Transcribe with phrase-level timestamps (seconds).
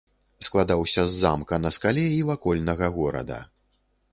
[0.45, 3.39] Складаўся з замка на скале і вакольнага горада.